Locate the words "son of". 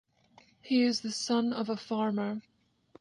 1.11-1.69